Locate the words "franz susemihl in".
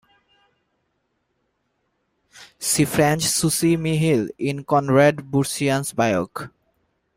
2.85-4.63